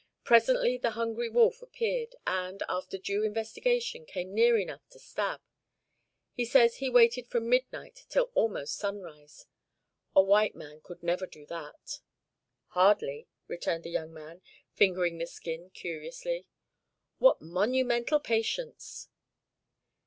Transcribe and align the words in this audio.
Presently 0.23 0.79
the 0.79 0.97
hungry 0.97 1.29
wolf 1.29 1.61
appeared, 1.61 2.15
and, 2.25 2.63
after 2.67 2.97
due 2.97 3.21
investigation, 3.21 4.07
came 4.07 4.33
near 4.33 4.57
enough 4.57 4.81
to 4.89 4.97
stab. 4.97 5.41
He 6.33 6.43
says 6.43 6.77
he 6.77 6.89
waited 6.89 7.27
from 7.29 7.47
midnight 7.47 8.07
till 8.09 8.31
almost 8.33 8.77
sunrise. 8.77 9.45
A 10.15 10.23
white 10.23 10.55
man 10.55 10.81
never 11.03 11.27
could 11.27 11.31
do 11.31 11.45
that." 11.45 11.99
"Hardly," 12.69 13.27
returned 13.47 13.83
the 13.83 13.91
young 13.91 14.11
man, 14.11 14.41
fingering 14.73 15.19
the 15.19 15.27
skin 15.27 15.69
curiously. 15.69 16.47
"What 17.19 17.39
monumental 17.39 18.19
patience!" 18.19 19.07